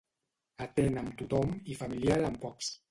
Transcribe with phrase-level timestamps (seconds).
[0.67, 2.77] Atent amb tothom i familiar amb pocs.